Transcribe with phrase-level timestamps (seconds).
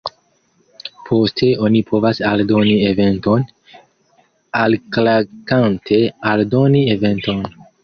[1.09, 3.45] Poste oni povas aldoni eventon,
[4.63, 7.49] alklakante 'Aldoni eventon'.